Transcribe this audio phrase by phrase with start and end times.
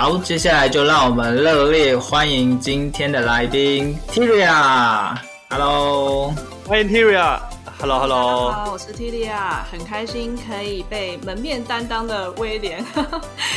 [0.00, 5.12] 好，接下来就让我们热烈欢迎今天的来宾 Tiria。
[5.50, 6.32] Hello，
[6.64, 7.40] 欢迎 Tiria。
[7.80, 12.78] Hello，Hello，大家好，我是 Tiria，很开心可以被门面担当的威廉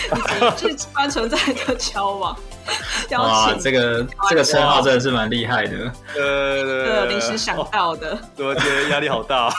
[0.10, 2.36] 以及这般存在的乔王。
[3.18, 9.50] 哇，这个这个称号真的是蛮厉害的，呃，对，临时想到的，我觉得压力好大。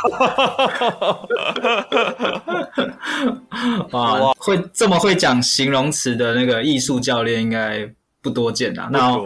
[3.91, 7.87] 哇，会这么会讲形容词的那个艺术教练应该
[8.23, 8.89] 不多见啊。
[8.91, 9.19] 那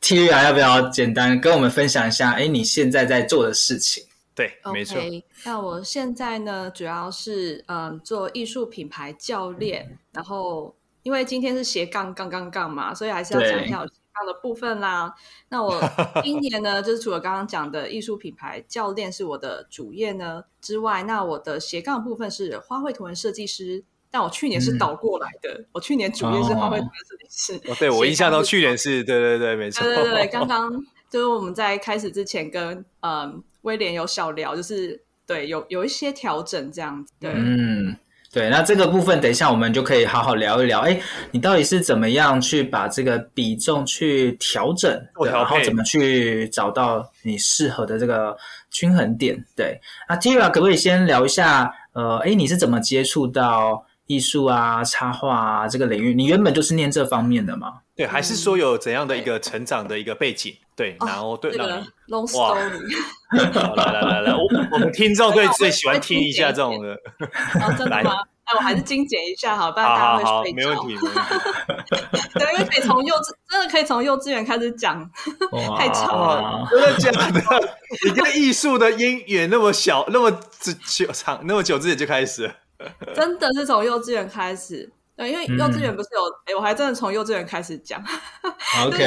[0.00, 2.30] Tiria 要不要简单跟我们分享一下？
[2.32, 4.02] 哎，你现在在做的事情？
[4.34, 4.96] 对，没错。
[5.44, 10.74] 那我现在呢，主要是嗯做艺术品牌教练，然后。
[11.06, 15.14] 因为今天是斜杠杠杠杠嘛，所以还是要讲一下斜杠的部分啦。
[15.50, 15.80] 那我
[16.24, 23.84] 今年呢，就是除了刚刚讲的艺术品牌教练是我的主业呢之外，那我的斜杠部分是花卉图文设计师。
[24.10, 27.70] 但我去年是倒过来的，嗯、我去年主业是花卉图文设计师。
[27.70, 29.84] 哦，对我印象中去年是对对对，没错。
[29.84, 30.72] 对对对，刚 刚
[31.08, 37.12] 就是我们在开始之前跟嗯威廉有小聊，就是对有有一些调整这样子。
[37.20, 37.96] 对，嗯。
[38.36, 40.80] 对，那这个部分等一下我们就可以好好聊一聊。
[40.80, 48.36] 哎，你到底是怎么样去把这个比重去调整，对，然后怎么去找到你适合的这个
[48.70, 49.42] 均衡点？
[49.56, 51.72] 对，那 Tiria 可不可以先聊一下？
[51.94, 56.12] 呃，哎，你是怎么接触到艺术啊、插画啊这个领域？
[56.12, 57.72] 你原本就是念这方面的吗？
[57.96, 60.54] 对，还是说有怎样的一个成长的一个背景？
[60.76, 62.60] 对，然后对，那个 long story。
[63.32, 64.42] 来来来来，我
[64.72, 66.96] 我们听众最最喜欢听一下这种的。
[67.78, 68.12] 真的吗？
[68.44, 70.56] 哎，我还是精简一下好，不然大家会睡着。
[70.56, 71.20] 没问题， 没问题。
[72.34, 75.10] 对，因为可以从幼稚，真的可以从幼稚园开始讲，
[75.76, 76.68] 太长了。
[76.70, 77.40] 真的假的？
[78.04, 82.54] 你跟艺术的因缘那么小，那么久长，那么久之前就开始了？
[83.14, 84.92] 真的是从幼稚园开始。
[85.16, 88.00] 对，因为幼稚园不是有，哎，我还真的从幼稚园开始讲。
[88.84, 89.04] OK。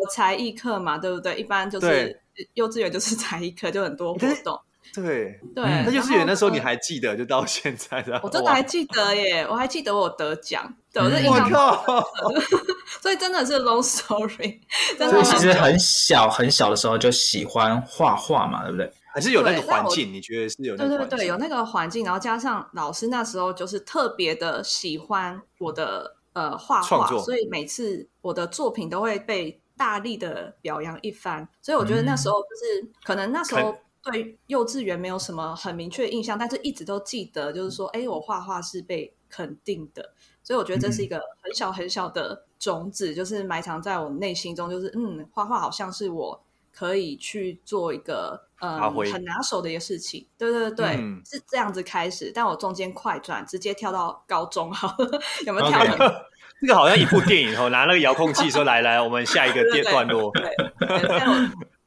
[0.00, 1.38] 有才艺课嘛，对不对？
[1.38, 2.20] 一般就是
[2.54, 4.60] 幼稚园就是才艺课，就很多活动。
[4.92, 8.20] 对对，那幼稚园那时候你还记得，就到现在的。
[8.22, 11.84] 我真的还记得耶，我还记得我得奖，对，我印象。
[13.00, 14.60] 所以真的是 long story。
[14.98, 18.92] 所以其实很小很小的时候就喜欢画画嘛，对不对？
[19.06, 20.12] 还是有那个环境？
[20.12, 20.76] 你觉得是有？
[20.76, 29.60] 对对对，有那个环境，然后加上老师那时候就是特别的喜欢我的呃画画，所以每次我的作品都会被。
[29.76, 48.80] 大力的表扬一番，所以我觉得那时候就是、嗯、可能那时候对幼稚园没有什么很明确的印象，但是一直都记得，就是说，哎，我画画是被肯定的，所以我觉得这是一个很小很小的种子，嗯、就是埋藏在我内心中，就是嗯，画画好像是我可以去做一个嗯
[49.12, 54.94] 很拿手的一个事情，对对对，嗯、是这样子开始，但我中间快转，直接跳到高中，好，
[55.46, 56.24] 有没有跳？Okay.
[56.60, 60.30] 这个好像一部电影哦，拿那个遥控器说：“来来，我们下一个电段落。
[60.32, 61.20] 对对对”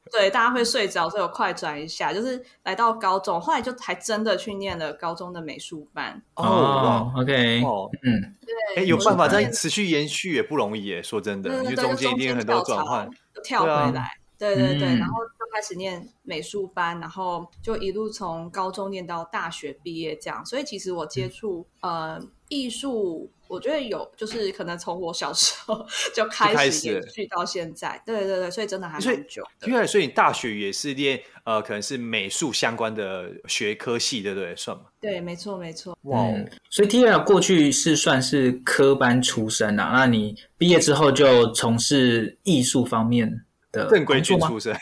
[0.10, 6.22] 对，大家会睡着，所以我快转一下，就是来到高中，后来就还真的去念了高中的美术班。
[6.36, 11.04] 哦，OK，哦，嗯，对，哎，有办法再持续延续也不容易耶。
[11.04, 13.10] 说真的，因为中间一定很多转换，
[13.44, 14.10] 跳回来。
[14.38, 20.46] 对对对，然后就开始念美术班，然后就一路从高中念到大学毕业这样。
[20.46, 22.18] 所以其实我接触呃。
[22.50, 25.86] 艺术，我觉得有，就是可能从我小时候
[26.16, 28.02] 就开始延续到现在。
[28.06, 29.68] 对对对，所以真的还蛮久的。
[29.68, 34.56] 因为所以你大学也是练呃，可能是美术相关的学科系，对不对？
[34.56, 34.84] 算吗？
[35.00, 35.98] 对，没错没错。
[36.04, 44.76] 哇、嗯，所以 Tia 过去是算是科班出身啊，那你毕业之后就从事艺术方面的正规军出身？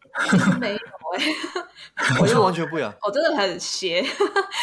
[0.60, 0.78] 没有
[1.96, 2.94] 哎、欸，我就完全不一样。
[3.02, 4.02] 我真的很邪，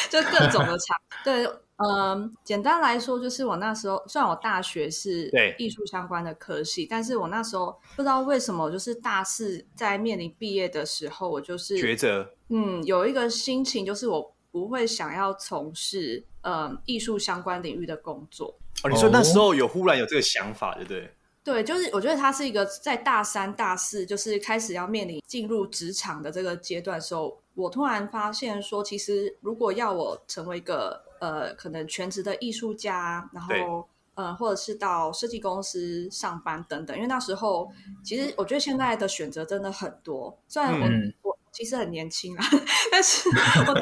[0.10, 1.48] 就各种的场对。
[1.81, 12.30] 嗯，简单来说，就是我那时候虽然我大学是艺术相关的科系，但是我那时候不知道为什么，就是大四在面临毕业的时候，我就是抉择。
[12.50, 18.54] 嗯，有一个心情，就是我不会想要从事嗯艺术相关领域的工作。
[18.84, 21.10] 哦，你说那时候有忽然有这个想法，对不对？
[21.42, 36.95] 对，就是我觉得他是一个在大三、大四，就是开始要面临进入职场的这个阶段的时候，我突然发现说，其实如果要我成为一个呃，可能全职的艺术家，然后呃，或者是到设计公司上班等等。
[36.95, 37.69] 因为那时候，
[38.04, 40.38] 其实我觉得现在的选择真的很多。
[40.48, 42.45] 虽然我、嗯、我其实很年轻啊，
[42.92, 43.30] 但是
[43.68, 43.81] 我都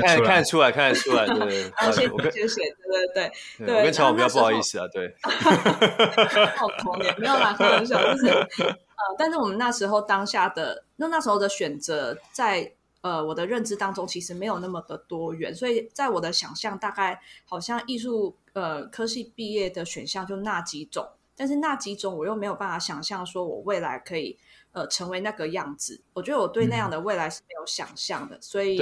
[0.00, 1.62] 看看得出来，看得出来，对对对，
[1.92, 5.14] 谢谢谢谢，对对对对，对我跟乔我比较不好意思啊，对，
[6.56, 8.76] 好童年，没有啦，开玩笑，就是呃，
[9.18, 12.72] 但是我们那时候当下的那那时候的选择在。
[13.02, 24.36] 呃，我的认知当中其实没有那么的多元，所以在我的想象，大概好像艺术呃科系毕业的选项就那几种，但是那几种我又没有办法想象说我未来可以
[24.72, 26.00] 呃成为那个样子。
[26.12, 28.78] 我觉得我对那样的未来是没有想象的，嗯、所以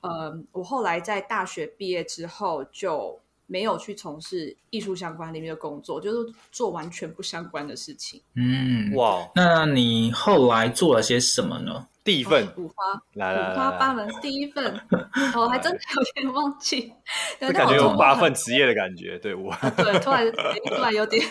[0.00, 8.20] 呃，我后来在大学毕业之后就没有去从事艺术相关领域的工作，就是做完全不相关的事情。
[8.34, 11.86] 嗯，哇，那你后来做了些什么呢？
[12.04, 12.74] 第一份、哦、五花，
[13.14, 14.08] 来来五花八门。
[14.20, 14.80] 第一份，
[15.36, 16.92] 我、哦、还真的有点忘记，
[17.40, 19.54] 就感觉有八份职业的感觉，对我。
[19.76, 20.30] 对，突然
[20.66, 21.24] 突然有点，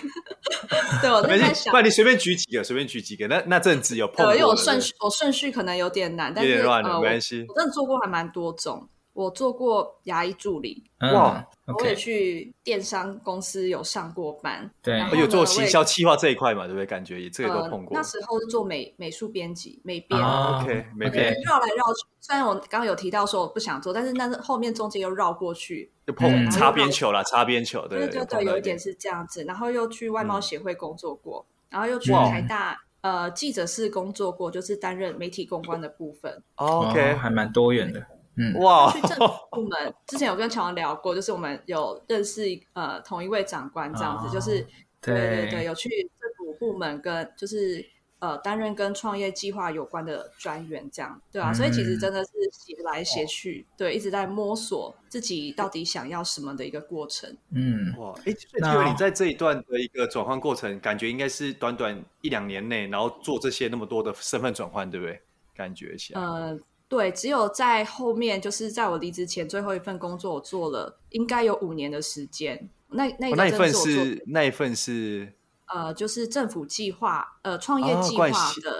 [1.01, 3.27] 对我在想，不然你随便举几个，随便举几个。
[3.27, 7.45] 那那阵子有碰过，因为我顺序我顺序可能有点难，但是有点乱呃，没关系。
[7.49, 8.87] 我真的做过还蛮多种。
[9.13, 11.45] 我做过牙医助理，哇！
[11.67, 16.85] 我也去电商公司有上过班，对，有做行销企划这一块嘛，对不对？
[16.85, 17.95] 感觉也这个都碰过。
[17.95, 22.07] 那时候是做美美术编辑，美编，OK，美编，绕来绕去。
[22.19, 29.43] 虽然我刚刚有提到说我不想做，但是那是后面中间又绕过去，就碰擦边球了，擦边球，对对对，有一点是这样子。
[29.43, 36.43] 然后又去外贸协会工作过，然后又去台大呃记者室工作过，就是担任媒体公关的部分。
[36.55, 38.05] OK，还蛮多元的。
[38.35, 38.89] 嗯，哇！
[38.93, 42.41] 去政府部门之前有跟乔王聊过，就是我们有认识
[42.73, 44.65] 呃同一位长官这样子，哦、就是
[45.01, 47.85] 对对对，有去政府部门跟就是
[48.19, 57.29] 呃担任跟创业计划有关的专员这样，对啊，嗯、所以其实真的是写来写去，哦、对，一直在摸索自己到底想要什么的一个过程。
[57.53, 58.33] 嗯，哇，哎，
[58.73, 65.21] 因为你在这一段的一个转换过程，感觉应该是短短一两年内，然后做这些那么多的身份转换，对不对？
[65.53, 66.57] 感觉起来，呃。
[66.91, 72.69] 对，只有在后面，就是在我离职前最后一份工作，我做了应该有五年的时间。
[72.89, 75.31] 那那一、哦、那一份是那一份是
[75.73, 78.33] 呃，就是政府计划呃创业计划的、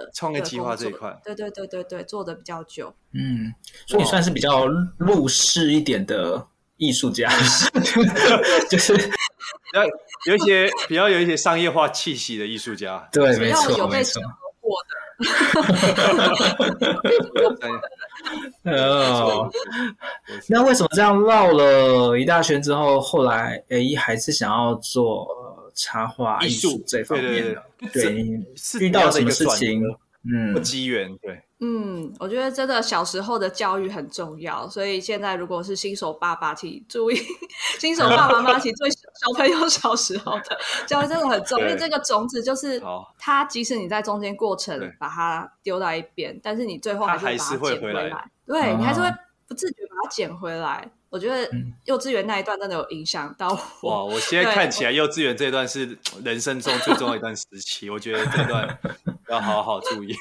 [0.04, 1.18] 哦、创业计划这一块。
[1.24, 2.94] 对对对对对，做的比较久。
[3.14, 3.50] 嗯，
[3.86, 4.66] 所以你算是比较
[4.98, 7.32] 入世一点的艺术家，
[8.68, 9.02] 就是比
[9.72, 9.86] 较
[10.26, 13.08] 有一些比较有一些商业化气息的艺术家。
[13.10, 14.30] 对，没错，有被审核
[14.60, 14.92] 过的。
[18.64, 19.50] 哦，
[20.48, 25.26] 那为什么这样绕了一大圈之后，后来诶还是想要做
[25.74, 27.62] 插画艺术这方面的？
[27.92, 28.14] 对，
[28.80, 29.82] 遇到什么事情？
[30.32, 31.40] 嗯，机缘对。
[31.64, 37.16] 嗯，我觉得真的小时候的教育很重要，所以现在如果是新手爸爸，请注意；
[37.78, 42.82] 新手爸爸妈妈请注意小朋友小时候的教育真的很重要，因为这个种子就是
[43.16, 49.08] 它，即使你在中间过程把它丢到一边，但是你最后还是把它捡回来，对，你还是会
[49.46, 50.90] 不自觉把它捡回来。
[51.12, 51.46] 我觉得
[51.84, 53.48] 幼稚园那一段真的有影响到
[53.82, 53.90] 我。
[53.90, 58.78] 哇，我现在看起来幼稚园这一段是人生中最重要一段时期，我觉得这段
[59.28, 60.16] 要好好注意。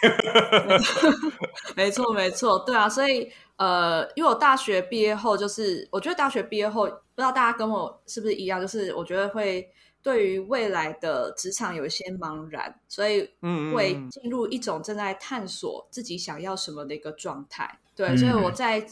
[1.77, 9.65] 没错，没错，对啊，所以呃，因为我大学毕业后，就是我觉得大学毕业后，不知道大家跟我是不是一样，就是我觉得会
[10.03, 13.29] 对于未来的职场有一些茫然，所以
[13.73, 17.79] 会进入一种正在探索自己想要什么的一个状态。
[17.95, 18.85] 对，所以我在。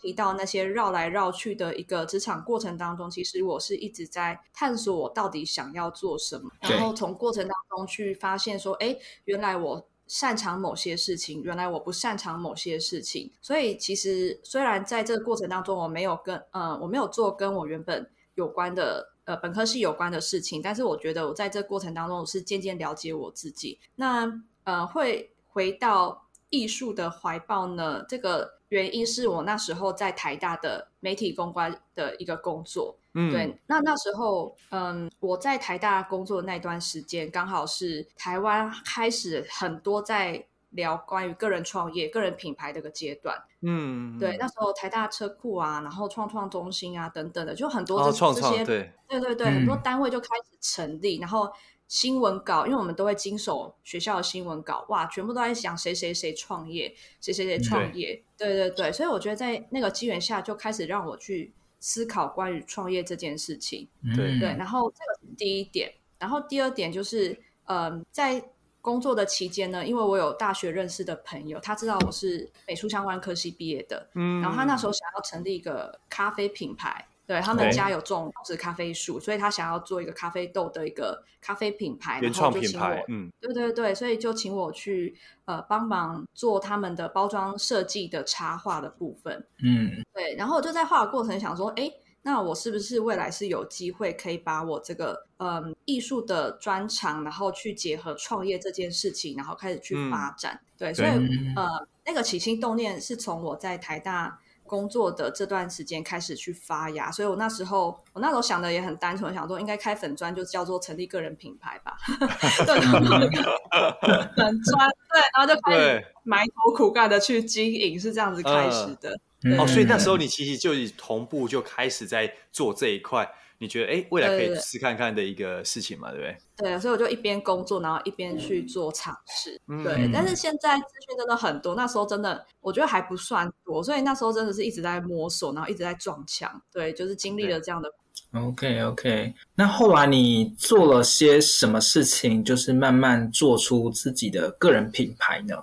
[0.00, 13.30] 提到那些绕来绕去的一个职场过程当中，其实我是一直在探索我到底想要做什么，然后从过程当中去发现说，哎，原来我擅长某些事情，原来我不擅长某些事情。
[13.40, 23.78] 所以其实虽然在这个过程当中，我没有跟呃，我没有做跟我原本有关的呃本科系有关的事情，但是我觉得我在这过程当中，我是渐渐了解我自己。
[23.94, 28.04] 那呃会回到艺术的怀抱呢？
[28.08, 32.96] 这个原因是我那时候在台大的媒体公关的一个工作。
[33.14, 33.58] 嗯，对。
[33.66, 43.36] 那那时候，嗯，我在台大工作的那段时间，刚好是台湾开始很多在聊关于个人创业、个人品牌的一个阶段。
[43.62, 44.36] 嗯，对。
[44.38, 51.50] 那时候台大车库啊，然后创创中心啊等等的，就很多这、哦、创创这些，对对对对，嗯、很多单位就开始成立，然后。
[51.90, 64.50] 新闻稿，因为我们都会经手学校的新闻稿，哇，全部都在讲谁谁谁创业，谁谁谁创业，对对对，所以我觉得在那个机缘下，就开始让我去思考关于创业这件事情，对对。
[64.56, 68.40] 然后这个是第一点，然后第二点就是，呃，在
[68.80, 77.08] 工作的期间呢，因为我有大学认识的朋友，他知道我是美术相关科系毕业的，嗯，然后他那时候想要成立一个咖啡品牌。
[77.30, 91.88] 对，他们家有种植咖啡树，所以他想要做一个咖啡豆的一个咖啡品牌，原创品牌，嗯，对对对，所以就请我去呃帮忙做他们的包装设计的插画的部分，嗯，对，然后我就在画的过程想说，哎，
[92.22, 101.10] 那我是不是未来是有机会可以把我这个嗯艺术的专长，然后去结合创业这件事情，然后开始去发展，嗯、对，所以
[101.54, 104.39] 呃那个起心动念是从我在台大。
[104.70, 111.96] 工作的这段时间开始去发芽，所以我那时候我那时候想的也很单纯，想说应该开粉砖就叫做成立个人品牌吧，
[112.64, 119.18] 对，粉砖对，然后就开始 埋头苦干的去经营，是这样子开始的。
[119.42, 123.28] 呃、哦，所以那时候你其实就同步就开始在做这一块。
[123.62, 126.36] 你觉得哎，未来可以试看看的一个事情嘛，对不对？
[126.56, 129.60] 对，所以我就一边工作，然后一边去做尝试。
[129.68, 136.50] 嗯、对，但是现在资讯真的很多，那时候真的我觉得还不算多，所以那时候真的是一直在摸索，然后一直在撞墙。
[136.72, 137.92] 对，就是经历了这样的。
[138.32, 145.54] OK OK，那后来你做了些什么事情，就是慢慢做出自己的个人品牌呢？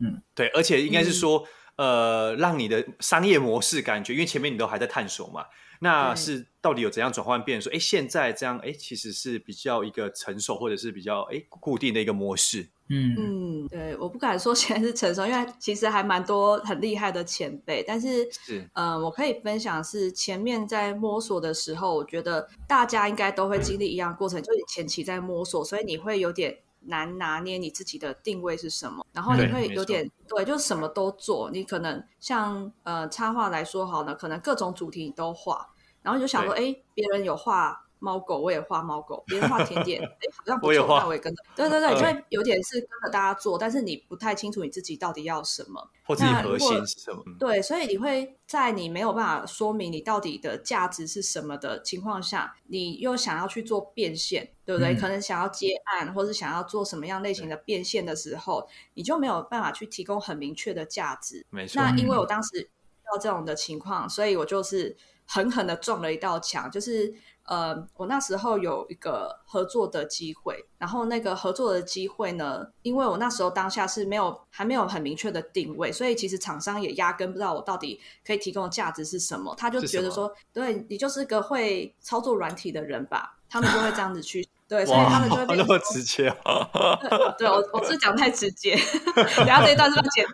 [0.00, 1.46] 嗯，对，而且应该是说，
[1.76, 5.44] 嗯、呃，让你的商业模式感觉，因为前面你都还在探索嘛。
[5.80, 7.60] 那是到底有怎样转换变？
[7.60, 12.68] 说，哎，现在这样，哎，其实是比较一个成熟，或者是比较哎固定的一个模式。
[12.90, 17.82] 嗯嗯，对，我不敢说现在是成熟，因为其实还蛮多很厉害的前辈。
[17.82, 26.54] 但是，是，嗯、呃，我可以分享是前面在摸索的时候，我觉得大家应该都会经历一样的过程，嗯、就是前期在摸索，所以你会有点
[26.86, 31.50] 难拿捏你自己的定位是什么，然后你会有点对，对，就什么都做。
[31.50, 35.68] 你可能像呃插画来说好呢，可能各种主题你都画。
[36.02, 41.42] 然后就想说，哎，别人有画猫狗，我也画猫狗；别人画甜点， 哎，好像不错，那我也跟着。
[41.56, 47.24] 对对对，就会有点是跟着大家做，但是你不太清楚你自己到底要什么，或自己核心是什么。
[47.40, 54.94] 对，所以你会在你没有办法说明你到底的价值是什么的情况下，你又想要去做变现，对不对？
[54.94, 61.46] 可能想要接案，或是想要做什么样类型的变现的时候，你就没有办法去提供很明确的价值。
[61.48, 61.80] 没错。
[61.80, 62.68] 那因为我当时遇
[63.10, 64.94] 到这种的情况，所以我就是。
[65.26, 67.10] 狠狠的撞了一道墙，就是
[67.44, 84.48] 呃，我那时候有一个合作的机会，然后那个合作的机会呢，因为我那时候当下是没有还没有很明确的定位，所以其实厂商也压根不知道我到底可以提供的价值是什么，他就觉得说，对，你就是个会操作软体的人吧，他们就会这样子去。
[84.74, 86.68] 对，所以他们就会变那么直接啊！
[87.38, 88.76] 对，我我是讲太直接，
[89.14, 90.26] 等下这一段是不是剪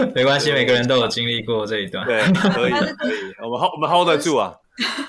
[0.00, 0.08] 掉？
[0.14, 2.06] 没关系，每个人都有经历过这一段。
[2.06, 4.54] 对，可以可以，我们 hold 我们 hold 得住啊。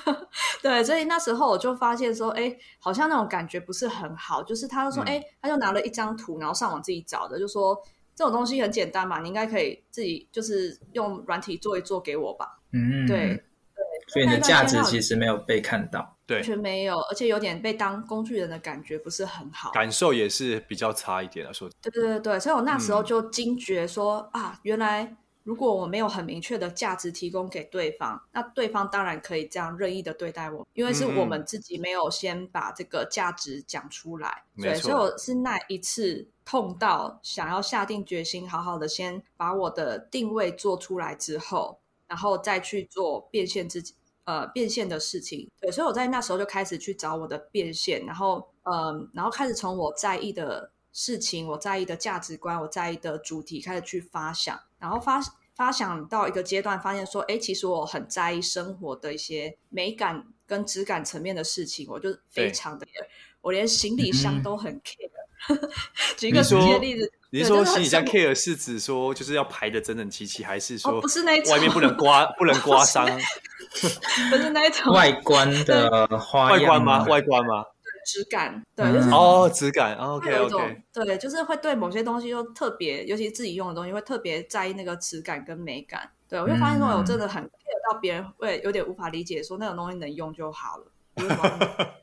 [0.60, 4.42] 对，所以那时候我就发现说，哎，好像那种感觉不是很好。
[4.42, 7.74] 就是他就说，哎、嗯，他就拿了一张图，然后上网自己找的，就说
[8.14, 12.58] 这种东西很简单嘛，你应该可以自己就是用软体做一做给我吧。
[12.72, 13.44] 嗯，对对，
[14.12, 16.16] 所以你的价值其实没有被看到。
[16.26, 21.52] 对完全没有，而且有点被当工具人的感觉，不是很好，感受也是比较差一点的。
[21.52, 34.44] 说对对对对，所以我那时候就惊觉说、嗯、啊，原来如果我没有很明确的价值提供给对方，那对方当然可以这样任意的对待我，因为是我们自己没有先把这个价值讲出来。
[34.56, 43.94] 嗯、对，所以我是那一次痛到想要下定决心，好好的先把我的定位做出来之后，然后再去做变现自己。
[44.30, 55.20] 呃，变现的事情，对，所以我在那时候就开始去找我的变现，然后，嗯、呃，然后开始从我在意的事情、我在意的价值观、我在意的主题开始去发想，然后发
[55.54, 62.86] 发想到一个阶段，发现说，哎，其实我很在意生活的一些美感跟质感层面的事情，我就非常的，
[63.40, 65.10] 我连行李箱都很 care。
[66.16, 73.06] 举一个实际的例子，你是说行李箱 care 是指说就是要排的整整齐齐，还是说不是那种外面 不能刮不能刮伤？
[74.30, 77.04] 不是那一种外观的花外观吗？
[77.04, 77.64] 外观吗？
[78.04, 86.10] 质感，对，就是哦，质感，OK OK，对，就是会对某些东西就特别，尤其是自己用的东西，会特别在意那个质感跟美感。
[86.26, 91.94] 对，我就发现说，我真的很 care 到别人会有点无法理解，说那种东西能用就好了，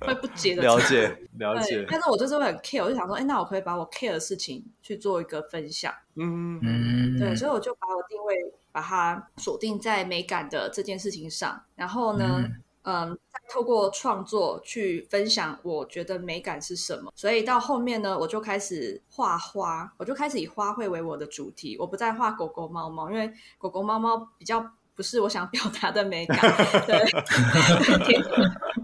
[0.00, 0.62] 会不接的。
[0.62, 1.86] 了解，了解。
[1.90, 5.92] 但是我就是会很 care，我就想说，哎，那我可以把我 care 的事情去做一个分享。
[6.16, 8.36] 嗯嗯，对，所以我就把我定位，
[8.72, 12.44] 把它锁定在美感的这件事情上，然后呢，
[12.82, 13.18] 嗯。
[13.50, 17.10] 透过创作去分享，我觉得美感是什么。
[17.16, 21.74] 所以到后面呢，我就开始画花，我就开始以花卉为我的主题。
[21.78, 26.36] 我不再画狗狗、猫猫，因为狗狗、猫猫比较不是我想表达的美感。
[26.84, 26.96] 对，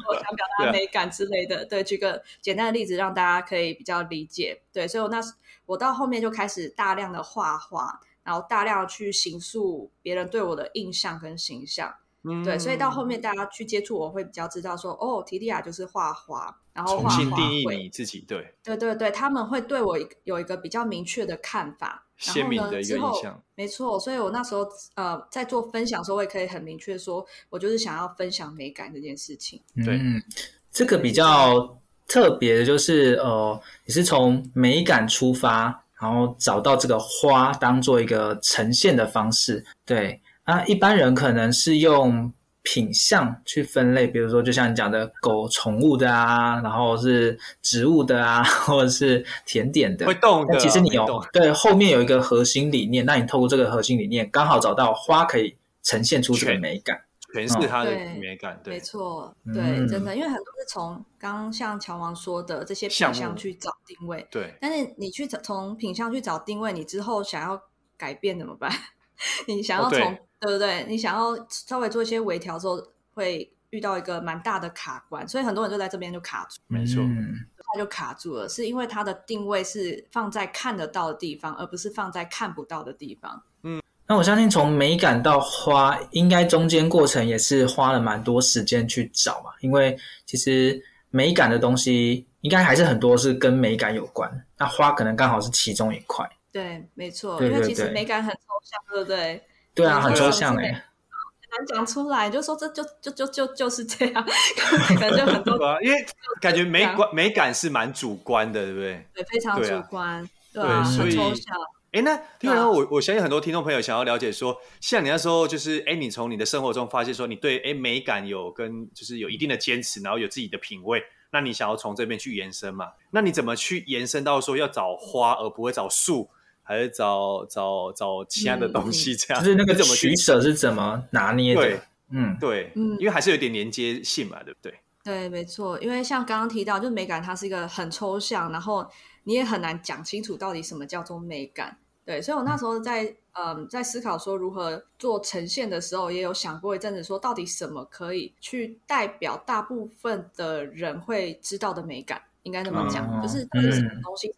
[0.07, 1.65] 我想表达美感之类的。
[1.65, 4.63] 对，举个简单的例子，让大家可以比较理解。
[4.73, 5.21] 对，所以我那
[5.67, 11.93] 我到后面就开始大量的画画，然后大量去形塑别人对我的印象跟形象。
[12.23, 23.99] 嗯、对，所以到后面大家去接触，我会比较知道说，哦，提提亚就是画画，然后画画，重新定义你自己，对，对对对，他们会对我有一个比较明确的看法，鲜明的一个印象，没错。
[23.99, 29.61] 所以我那时候呃在做分享的时候，我也可以很明确说，我就是想要分享美感这件事情。
[29.85, 30.23] 对，嗯，
[30.71, 40.21] 这个比较特别的就是，呃，你是从美感出发，然后找到这个花当做一个呈现的方式，对。
[40.47, 42.31] 那，一般人可能是用
[42.65, 50.59] 品相去分类，比如说就像你讲的狗宠物的啊，然后是植物的啊， 或者是甜点的，会动的。
[50.59, 56.99] 其实你有对后面有一个核心理念，那你透过这个核心理念，刚好找到花可以呈现出这个美感，
[57.35, 58.59] 全是它的美感。
[58.65, 64.55] 对，没错，对，真的，因为很多是从刚刚像乔王说的这些品相去找定位，对。
[64.59, 67.61] 但是你去从品相去找定位，你之后想要
[67.99, 68.73] 改变怎么办？
[69.47, 70.85] 你想要从、哦、对不对？
[70.89, 72.81] 你想要稍微做一些微调之后，
[73.15, 76.61] 会遇到一个蛮大的卡关，所以很多人就在这边就卡住。
[76.69, 83.43] 没错，他就卡住了，是因为它的定位是放在看得到的地方，而不是放在看不到的地方。
[83.63, 96.29] 嗯，那我相信从美感到花，应该中间过程也是花了蛮多时间去找嘛，因为其实美感的东西应该还是很多是跟美感有关，那花可能刚好是其中一块。
[96.53, 99.43] 对，没错，对对对，因为其实美感很抽象，对不对？
[99.75, 104.25] 对啊，很抽象哎，很难讲出来，就说这就就就就就是这样，
[105.01, 105.57] 感觉很多。
[105.83, 106.07] 因为
[106.41, 109.07] 感觉美观美感是蛮主观的，对不对？
[109.15, 111.57] 对，非常主观，对啊，很抽象。
[111.93, 122.89] 哎，那听完后，我我相信很多听众朋友想要了解说，像你那时候就是，哎，你从你的生活中发现说，你对哎美感有跟就是有一定的坚持，然后有自己的品味，那你想要从这边去延伸嘛？
[123.13, 126.29] 那你怎么去延伸到说要找花而不会找树？
[126.65, 131.61] 还是找找找其他的东西，这样、嗯、就是那个怎么取舍是怎么拿捏的？
[131.61, 134.75] 对，嗯，对，嗯，因为还是有点连接性嘛，对不对？
[135.05, 135.79] 对，没错。
[135.81, 138.85] 因为像刚刚提到，就是美感它是一个很抽象，然后
[139.25, 141.77] 你也很难讲清楚到底什么叫做美感。
[142.07, 154.35] 对，所以我那时候在嗯、呃、在思考说如何做呈现的时候，也有想过一阵子，说到底什么可以去代表大部分的人会知道的美感，应该这么讲，嗯、就是到底什么东西，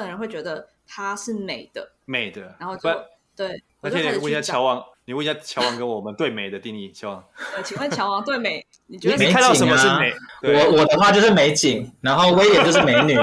[0.00, 0.66] 分人会觉得。
[0.92, 2.90] 它是美的，美的，然后就
[3.36, 3.62] 对。
[3.80, 7.24] 那现在问一下乔王，你问一下乔王跟我们对美的定义，乔王。
[7.54, 10.12] 呃，请问乔王对美，你觉得你看到什么是美？
[10.42, 13.16] 我我的话就是美景，然后威廉就是美女。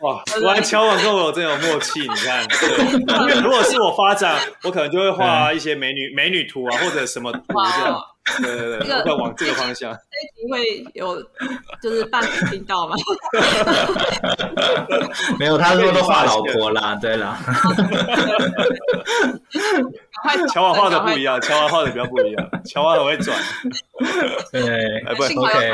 [0.00, 2.44] 哇，果然乔王跟我有真有默契，你看。
[3.20, 8.02] 因为 如果是我发展，我可能就会画一些美女美女图啊，或者什么图这样。
[8.38, 9.92] 对对对，要往这个方向。
[9.92, 11.22] 这一集会有
[11.82, 12.96] 就是伴侣听到吗？
[15.38, 17.38] 没有，他说都画老婆啦，对啦。
[20.52, 23.36] 乔王画的不一样，乔王画的比较不一样，乔王很会转。
[24.52, 24.60] 对，
[25.06, 25.70] 哎，不，OK。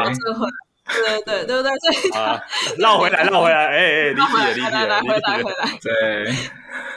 [0.88, 1.70] 对对对对不对？
[2.16, 2.40] 啊，
[2.78, 5.66] 绕回来，绕回来，哎哎，理解理解，来来回来回来。
[5.82, 6.24] 对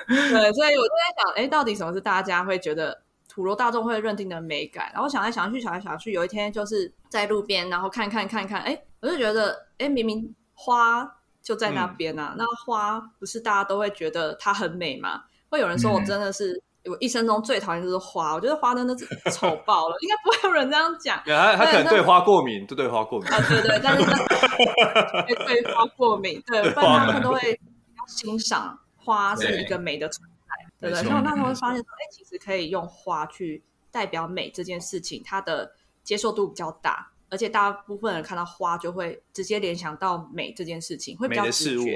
[0.08, 3.00] 对，所以我就在想，哎，到底什么是大家会觉得？
[3.40, 11.10] 普罗大众会认定的美感，然后想来想去，想来想去，有一天就是在路边，然后看看看看，哎，我就觉得，哎，明明花
[11.42, 15.24] 就在那边啊，嗯、那花不是大家都会觉得它很美吗？
[15.50, 16.52] 会有人说我真的是、
[16.84, 21.22] 嗯、我一生中最讨厌就是花，我觉得花真的是丑爆了，应该不会有人这样讲。
[21.26, 24.04] 他他可能对花过敏，对对花过敏啊，对对，但是
[25.34, 27.58] 对对花过敏，对，不然他们都会
[28.06, 30.10] 欣赏花是一个美的。
[30.80, 35.72] 对对，然后那时候会发现说，哎，其实可以用花去代表美这件事情，它的
[36.04, 37.12] 接受度比较大。
[37.32, 41.96] 而且大部分人看到花就会直接联想到美这件事情，会比较直觉。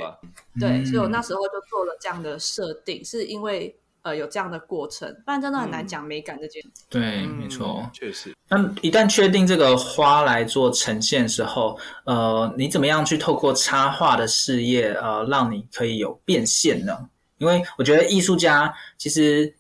[0.60, 6.70] 对，嗯、所以我那时候就做了这样的设定，是因为呃有这样的过程，不然真的很难讲美感这件事。
[6.88, 8.32] 对，嗯、没错，确实。
[8.48, 17.10] 那一旦确定这个花来做呈现的时候，呃，你怎么样去透过插画的事业，呃，让你可以有变现呢？
[17.44, 19.54] 因为我觉得艺术家其实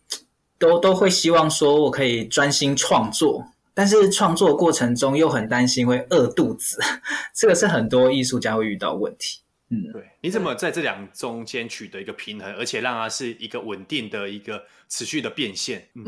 [0.57, 6.79] 都都会希望说，我可以专心创作，但是创作过程中又很担心会饿肚子，
[7.35, 9.42] 这个是很多艺术家会遇到问题。
[9.73, 15.89] 嗯，对，你怎么在这两中间取得一个平衡，而且让它是一个稳定的一个持续的变现？
[15.95, 16.03] 嗯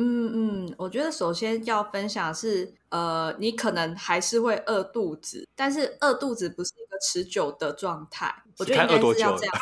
[0.68, 8.34] 嗯，我觉得首先要分享是，呃，你可能还是会饿肚子，但是饿肚子不是一个持久的状态。
[8.58, 9.56] 我觉得应该是要这样，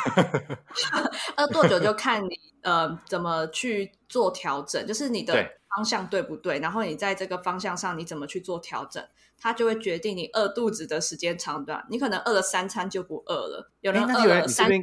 [1.36, 5.34] 饿多久就 看你呃怎么去做调整，就是你的
[5.74, 9.04] 方向对不对，然后你在这个方向上你怎么去做调整。
[9.36, 11.84] 它就会决定你饿肚子的时间长短。
[11.90, 14.80] 你可能饿了三餐就不饿了，有人饿了三餐。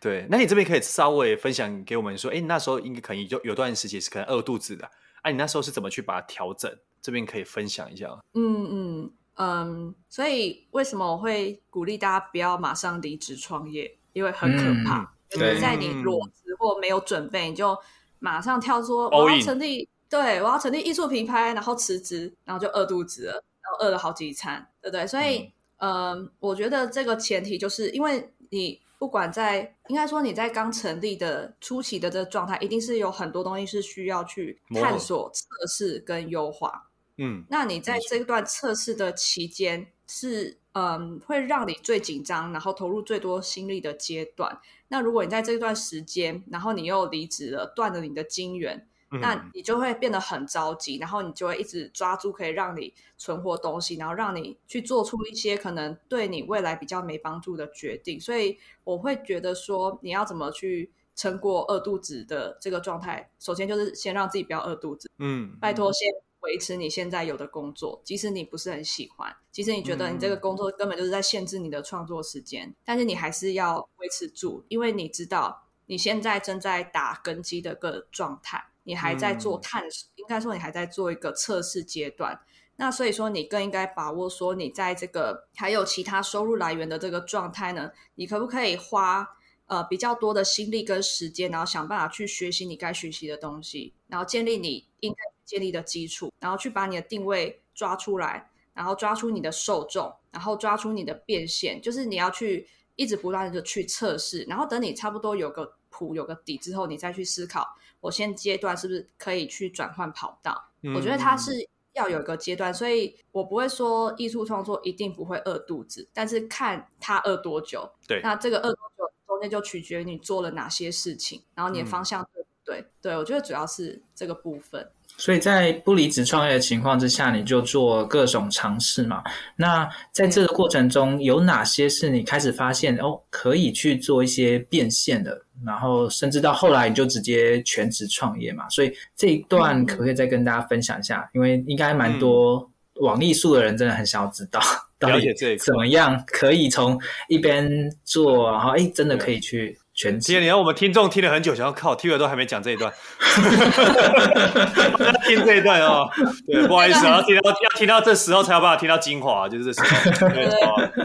[0.00, 4.86] 对，那你这边可以稍微分享给我们说，哎，那时候应该可能就有段时间是可能饿肚子的，
[5.22, 6.72] 哎、啊，你那时候是怎么去把它调整？
[7.02, 8.08] 这边可以分享一下。
[8.34, 13.98] 嗯嗯嗯，所以为什么我会鼓励大家不要马上离职创业？
[14.12, 15.00] 因为很可怕。
[15.00, 17.76] 嗯、就是在你裸辞或没有准备，你就
[18.20, 23.44] 马上跳出我要成立，对，我要成立艺术品牌，然后辞职，然后就饿肚子了。
[23.60, 25.06] 然后饿了好几餐，对不对？
[25.06, 36.88] 所以，嗯、呃，我觉得这个前提就是因为你不管在，应该说你在刚成立的初期的这个状态，一定是有很多东西是需要去探索、测试跟优化。
[37.18, 44.58] 嗯，那你在这段测试的期间是，嗯、呃，会让你最紧张，然后投入最多心力的阶段。
[44.88, 48.87] 那如果你在这段时间，然后你又离职了，断了你的金源。
[49.10, 58.20] 那你就会变得很着急，然后你就会一直抓住可以让你存活东西，然后让你去做出一些可能对你未来比较没帮助的决定。
[58.20, 63.30] 所以我会觉得说，你要怎么去撑过饿肚子的这个状态？
[63.38, 65.10] 首先就是先让自己不要饿肚子。
[65.18, 66.06] 嗯，拜托先
[66.40, 78.66] 维持你现在有的工作，即使你不是很喜欢，即使你觉得你这个工作根本就是在限制你的创作时间，但是你还是要维持住，因为你知道你现在正在打根基的个状态。
[78.88, 82.40] 你还在做探索，嗯、应该说你还在做一个测试阶段。
[82.76, 89.28] 那所以说，你更应该把握说，你在这个还有其他收入来源的这个状态呢，你可不可以花
[89.66, 107.66] 呃比较多的心力跟时间，然后想办法去学习你该学习的东西，然后建立你应该建立的基础，然后去把你的定位抓出来，然后抓出你的受众，然后抓出你的变现，就是你要去一直不断的去测试，然后等你差不多有个谱有个底之后，你再去思考。
[108.00, 110.70] 我现阶段是不是可以去转换跑道？
[110.82, 117.90] 嗯、我觉得它是要有一个阶段，所以我不会说艺术创作一定不会饿肚子，但是看它饿多久。
[118.06, 122.80] 对，那这个饿多久中间就取决于你做了哪些事情，然后你的方向对不对？
[122.80, 124.90] 嗯、对，我觉得主要是这个部分。
[125.18, 129.20] 所以在不离职创业的情况之下，你就做各种尝试嘛。
[129.56, 135.42] 那在这个过程中，有哪些是你开始发现哦，可以去做一些变现的？
[135.66, 138.68] 然后甚至到后来，你就直接全职创业嘛。
[138.68, 141.28] 所以这一段可不可以再跟大家分享一下？
[141.34, 144.60] 因为应该蛮多网艺术的人真的很想要知道，
[145.00, 146.96] 到底怎么样可以从
[147.28, 147.68] 一边
[148.04, 149.76] 做，然后哎，真的可以去。
[149.98, 152.94] 全今天你看我们听众听了很久，想要靠 T 了都还没讲这一段，
[155.26, 156.08] 听这一段哦。
[156.46, 159.88] 对， 不好意思啊，要听到要听到这时候才有办法听到精华，就是这时候。
[160.30, 160.56] 没错，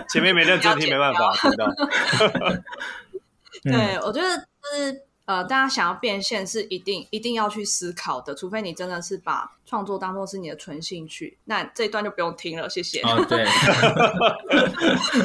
[0.10, 1.66] 前面没认真听没办法听到。
[3.64, 4.44] 对，我觉得就
[4.78, 13.02] 是呃，大家想要变现是一定一定要去思考的，除非你真的是把创作当做是你的纯兴趣，那这一段就不用听了，谢谢。
[13.02, 13.44] 哦，对，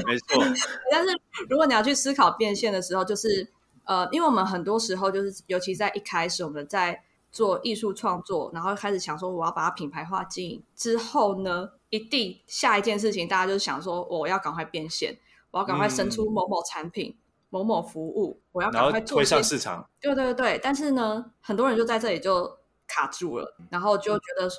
[0.06, 0.42] 没错。
[0.90, 3.46] 但是如果你要去思考变现的时候，就是。
[3.88, 15.18] 呃，因为我们很多时候就是，尤其在一开始我们在做艺术创作，然后开始想说我要把它品牌化经营之后呢，一定下一件事情，大家就想说我要赶快变现，
[15.50, 19.88] 我要赶快生出某某产品、嗯、某某服务，我要赶快做推上市场。
[20.00, 24.46] 对对对，但是呢，很多人就在这里就卡住了，然后就觉得。
[24.46, 24.50] 嗯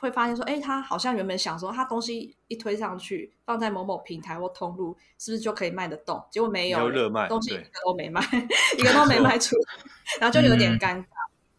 [0.00, 6.24] 会发现说，哎，他好像原本想说，他东西一推上去，放在某某平台或通路，是不是就可以卖得动？
[6.30, 8.22] 结果没有，有热卖，东西一个都没卖，
[8.78, 9.56] 一个都没 卖出，
[10.20, 11.06] 然后就有点尴尬。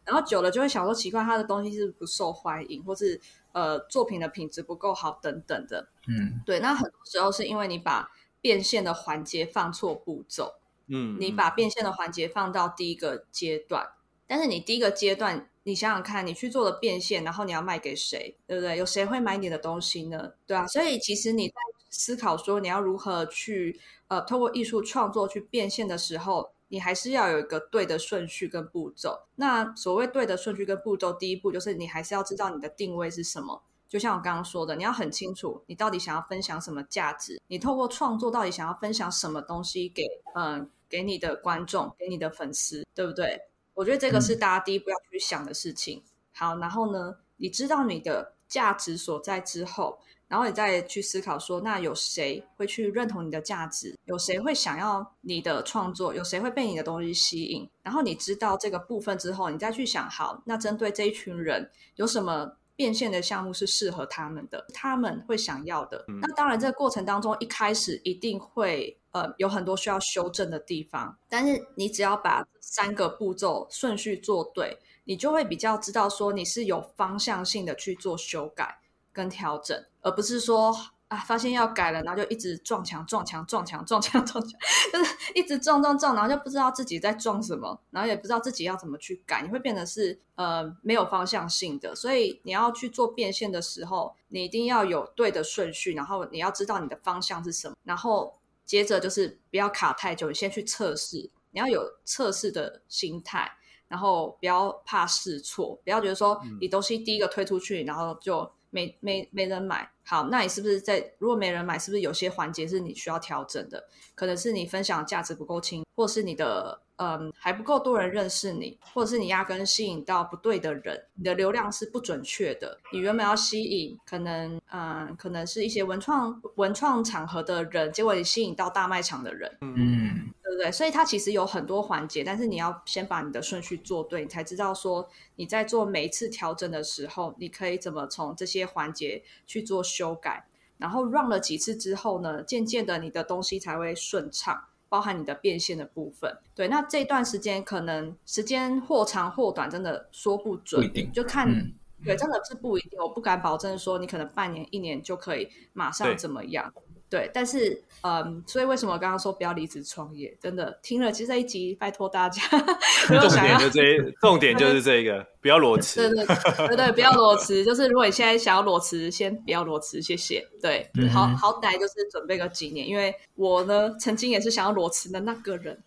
[0.05, 3.19] 然后久了就会想说，奇怪，他的东西是不，是不受欢迎，或是
[3.51, 5.87] 呃作品的品质不够好等等的。
[6.07, 6.59] 嗯，对。
[6.59, 8.09] 那很多时候是因为你把
[8.41, 10.55] 变现的环节放错步骤，
[10.87, 13.87] 嗯，你把变现的环节放到第一个阶段。
[14.29, 18.77] 但是你第一个阶段，你想想看，你去做的变现，然后你要卖给谁，对不对？
[18.77, 20.31] 有谁会买你的东西呢？
[20.45, 21.55] 对啊，所以其实你在
[21.89, 29.19] 思考说你要如何去呃，透过艺术创作去变现的时候，你还是要有一个对的顺序跟步骤。
[29.37, 33.63] 那所谓对的顺序跟步骤，第一步就是你还是要知道你的定位是什么。
[33.87, 40.03] 就像我刚刚说的，你要很清楚你到底想要分享什么价值，你透过创作到底想要分享什么东西给
[40.35, 43.41] 嗯、给你的观众，给你的粉丝，对不对？
[43.79, 46.03] 我觉得这个是大家第一步要去想的事情。
[46.03, 53.97] 嗯、好，然后呢，你知道你的价值所在之后，然后你再去思考说，那有谁会去认同你的价值？
[54.03, 56.13] 有谁会想要你的创作？
[56.13, 57.69] 有谁会被你的东西吸引？
[57.81, 62.57] 然后你知道这个部分之后，你再去想，好，那针对这一群人有什么？
[62.75, 66.05] 变现的项目是适合他们的，他们会想要的。
[66.07, 78.79] 嗯、那当然，这个过程当中一开始一定会呃有很多需要修正的地方，但是你只要把三个步骤顺序做对，你就会比较知道说你是有方向性的去做修改
[79.13, 80.75] 跟调整，而不是说。
[81.09, 81.17] 啊！
[81.17, 84.59] 发现要改了，然后就一直撞墙、撞墙、撞墙、撞墙、撞墙，
[84.93, 91.95] 就是一直撞撞撞，然后就不知道自己在撞什么，然后也不知道自己要怎么去改，你会变得是呃没有方向性的。
[91.95, 98.31] 所以你要去做变现的时候，你一定要有对的顺序，然后你要知道你的方向是什么，然后
[98.69, 103.51] 接着就是不要卡太久，你先去测试，你要有测试的心态，
[103.87, 108.47] 然后不要怕试错，不要觉得说你东西第一个推出去，然后就。
[108.71, 113.87] 没没没人买，好，那你是不是在如果没人买，是不是有些环节是你需要调整的？
[114.15, 122.79] 可能是你分享价值不够轻，或是你的嗯还不够多人认识你，或者是你压根吸引到不对的人，你的流量是不准确的。
[122.91, 130.33] 你原本要吸引可能嗯可能是一些文创文创场合的人，结果你吸引到大卖场的人，嗯。
[130.41, 130.71] 对不对？
[130.71, 140.45] 所以它其实有很多环节，但是你要先把你的顺序做对，你才知道说你在做每一次调整的时候，你可以怎么从这些环节去做修改。
[140.77, 146.37] 然后 run 了几次之后呢，渐渐的你的东西才会顺畅，包含你的变现的部分。
[146.55, 151.73] 对，那这段时间可能时间或长或短，真的说不准，不一定，就看、嗯、
[152.05, 152.97] 对，真的是不一定。
[152.97, 156.73] 我不敢保证说你可能半年、一年就可以马上怎么样。
[157.09, 160.37] 对，但是，嗯，所以为什么我刚刚说不要离职创业？
[160.39, 162.41] 真的听了，其实这一集拜托大家，
[163.09, 166.07] 如果想要重点就这一，重点就是这个，不要裸辞。
[166.07, 167.65] 对对对对对，不要裸辞。
[167.65, 170.47] 就是如果你现在想要裸辞，先不要裸辞，谢谢。
[170.61, 175.81] 对，嗯、好好歹就是准备个几年，因为我呢，曾经也是想要裸辞的那个人。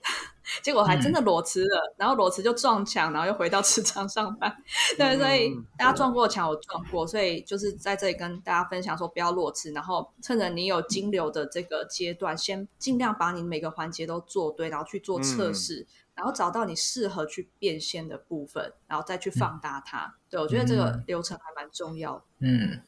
[0.62, 4.54] 结果还真的裸辞了，嗯、然后裸辞就撞墙，然后又回到职场上班。
[4.96, 20.06] 对，嗯、所以大家撞过墙，我撞过，所以就是在这里跟大家分享说，不要裸辞，然后趁着你有金流的这个阶段，先尽量把你每个环节都做对，然后去做测试，嗯、然后找到你适合去变现的部分，然后再去放大它。
[20.06, 22.24] 嗯、对，我觉得这个流程还蛮重要的。
[22.40, 22.80] 嗯。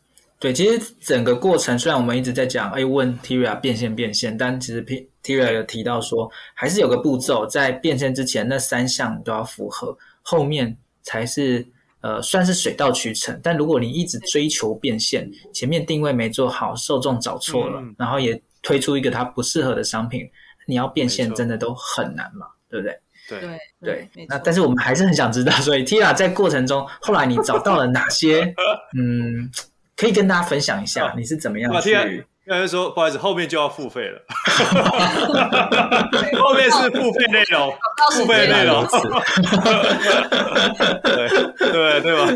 [0.45, 4.85] 对，其实整个过程虽然我们一直在讲，哎，问 Tyria 变现变现，但其实
[5.23, 11.67] Tyria 有提到说，还是有个步骤，在变现之前那三项都要符合，后面才是
[12.03, 13.41] 呃算是水到渠成。
[13.43, 20.29] 但如果你一直追求变现，前面定位没做好，受众找错了，嗯、然后也推出一个它不适合的商品，
[20.67, 23.01] 你要变现真的都很难嘛，错对不对？
[23.31, 23.41] 对
[23.81, 24.27] 对对。
[24.29, 28.55] 那但是我们还是很想知道，所以 Tyria 在过程中后来你找到了哪些
[28.95, 29.51] 嗯？
[30.05, 32.27] 可以跟大家分享一下，你是怎么样去？
[32.47, 34.21] 刚才说不好意思，后面就要付费了。
[36.39, 37.75] 后面是付费内容，
[38.13, 38.87] 付费内容。
[41.03, 42.31] 对对对吧？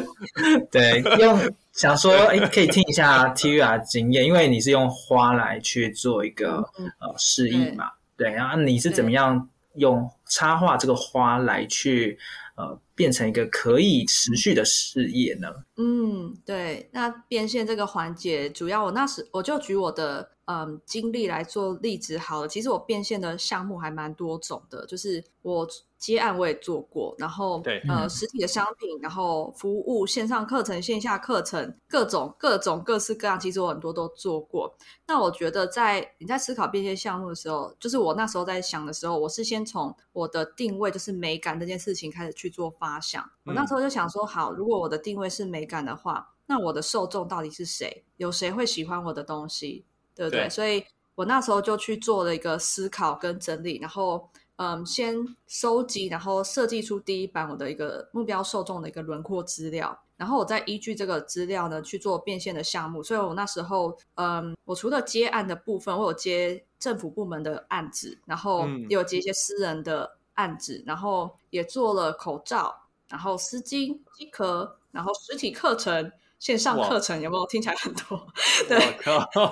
[0.71, 1.39] 对，用
[1.75, 6.65] 想说，哎，可以听一下 Tyria 的经验，因为你是用花来去做一个
[7.01, 7.91] 呃示意嘛。
[8.17, 12.19] 对，然后你是怎么样用插画这个花来去
[12.57, 12.79] 呃？
[12.99, 15.47] 变成一个可以持续的事业呢？
[15.77, 16.91] 嗯，对。
[16.93, 22.49] 那变现这个环节，主要我那时我就举我的嗯经历来做例子好了。
[22.49, 25.69] 其实我变现的项目还蛮多种的，就是我。
[25.99, 34.73] 接案我也做过，然后对呃实体的商品，然后服务线上课程、线下课程，各种各种各式各样，其实我很多都做过。
[35.09, 43.29] 那我觉得在你在思考变现项目的时候，就是我那时候在想的时候，我是先从我的定位，就是美感这件事情开始去做发想。
[43.45, 48.05] 我那时候就想说，好，如果我的定位是美感的话，那我的受众到底是谁？
[48.19, 49.85] 有谁会喜欢我的东西？
[50.19, 50.43] 对不对？
[50.43, 50.51] 对。
[50.51, 54.29] 所以我那时候就去做了一个思考跟整理，然后。
[54.61, 55.15] 嗯，先
[55.47, 63.01] 收集，然后设计出第一版我的一个目标受众的一个轮廓资料，然后我再依据这个资料呢去做变现的项目。
[63.01, 72.75] 所以我那时候，嗯，我除了接案的部分，我有接政府部门的案子，然后也有接一些私人的案子，然后也做了口罩，
[73.07, 78.27] 然后丝巾、机壳，然后实体课程、线上课程，有没有听起来很多？
[78.69, 78.77] 对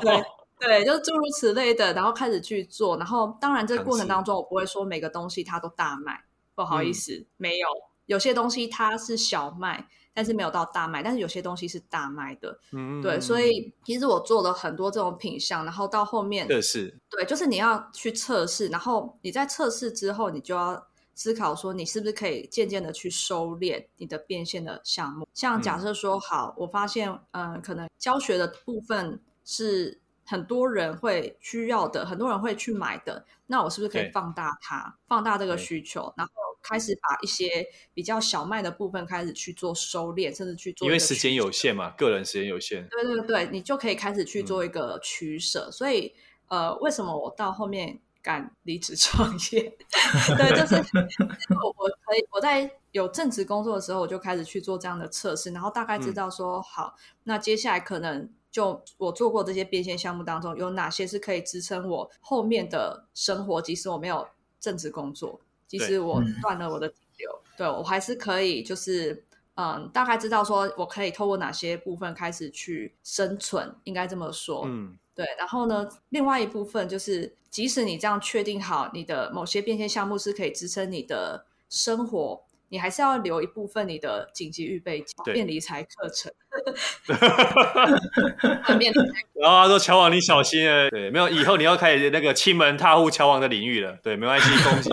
[0.02, 0.24] 对
[0.58, 2.96] 对，就是诸如此类的，然后开始去做。
[2.96, 7.66] 然后当然这个过程当中，我不会说每个东西它都大卖，不好意思，嗯、没有。
[8.06, 12.56] 有些东西它是小卖，但是没有到大卖，但是有些东西是大卖的。
[12.70, 25.26] 嗯，对，所以其实我做了很多这种品相，然后到后面测试，对，就是你要去测试，然后你在测试之后，你就要思考说，你是不是可以渐渐的去收敛你的变现的项目。
[25.34, 36.32] 像假设说，好，我发现，嗯、呃，可能教学的部分是很多人会需要的，很多人会去买的，那我是不是可以放大它，放大这个需求，然后。
[36.68, 42.84] 开始把一些比较小麦的部分开始去做收敛，甚至去做，因为时间有限嘛，个人时间有限。
[42.88, 45.68] 对对对，你就可以开始去做一个取舍。
[45.68, 46.12] 嗯、所以，
[46.48, 49.76] 呃，为什么我到后面敢离职创业？
[50.36, 50.74] 对，就是
[51.54, 64.26] 我我可以我在有正职工作的时候，我就开始去做这样的测试，然后大概知道说，嗯、好，那接下来可能就我做过这些变现项目当中，有哪些是可以支撑我后面的生活，即使我没有
[64.58, 65.38] 正职工作。
[65.66, 66.86] 即使我断了我的
[67.18, 69.22] 流，对，对我还是可以，就是
[69.56, 75.26] 嗯，大概知道说我可以透过哪些部分开始去生存，应该这么说，嗯，对。
[75.38, 82.42] 然后呢，另外一部分就是，即使你这样确定好你的某些变现项目是可以支撑你的生活。
[82.68, 86.32] 你还是要留一部分你的紧急预备金，变理财课程。
[89.40, 93.96] 然后他说：“乔王，你小心哎，对，没有，以后你要开始那个亲门踏户乔王的领域了。
[94.02, 94.90] 对，没关系，恭喜。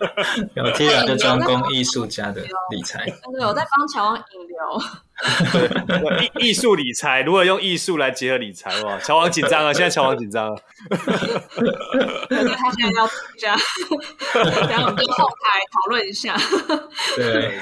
[0.54, 4.56] 有 Tira 的专攻艺术家的理财，对，我在帮乔王引流。”
[6.20, 8.82] 艺艺术理财，如何用艺术来结合理财？
[8.82, 9.72] 哇，乔王紧张啊！
[9.72, 10.62] 现在乔王紧张了！
[12.28, 13.56] 他现在要出家，
[14.68, 16.36] 然后我们就后台讨论一下。
[17.16, 17.60] 对，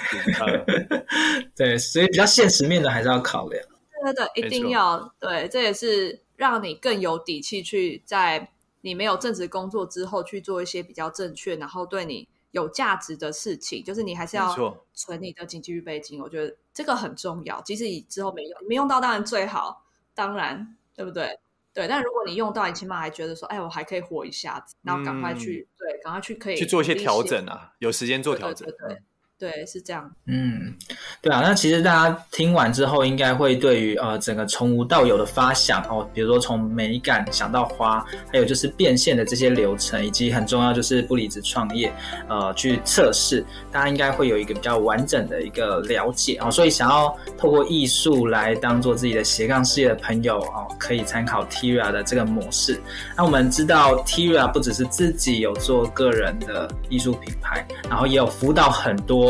[1.55, 3.62] 对，所以比较现实面的还是要考量。
[4.03, 13.82] 对对对，一定要对，这也是让你更有底气去在你没有正职工作之后去做一些比较正确，然后对你有价值的事情。
[13.84, 14.54] 就是你还是要
[14.94, 16.56] 存你的紧急预备金，我觉得。
[16.72, 19.84] 这个很重要，即使你之后没用，没用到当然最好，
[20.14, 21.38] 当然对不对？
[21.74, 28.66] 对，但如果你用到，你起码还觉得说，哎，我还可以活一下子，然后赶快去，嗯、对，赶快去可以去做一些调整啊，有时间做调整。
[28.68, 29.02] 对，对，对，
[29.40, 29.64] 对。
[29.70, 30.11] 是这样。
[30.26, 30.74] 嗯，
[31.22, 41.92] 对啊，那其实大家听完之后，应该会对于呃整个从无到有的发想哦，比如说从美感想到花，还有就是变现的这些流程，以及很重要就是不离职创业，
[42.29, 46.50] 呃，去测试，大家应该会有一个比较完整的一个了解哦。
[46.50, 52.81] 所以想要透过艺术来当做自己的斜杠事业的朋友哦，可以参考 Tira 的这个模式。
[53.16, 59.29] 那我们知道 Tira 不只是自己有做个人的艺术品牌，然后也有辅导很多。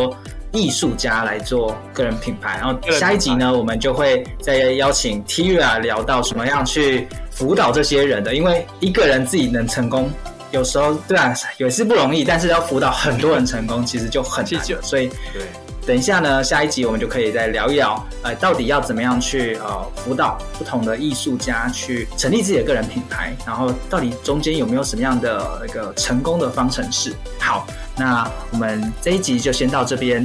[0.53, 10.11] 艺术家来做个人品牌，然后下一集呢，我们就会再邀请 Tira 聊到什么样去辅导这些人的，因为一个人自己能成功，
[10.51, 14.83] 有时候对啊也是不容易，但是要辅导很多人成功，其实就很难。
[14.83, 15.43] 所以，对，
[15.91, 27.13] 等一下呢，下一集我们就可以再聊一聊，呃，到底要怎么样去呃辅导不同的艺术家去成立自己的个人品牌，然后到底中间有没有什么样的那个成功的方程式？
[27.41, 27.67] 好。
[27.97, 30.25] 那我们这一集就先到这边。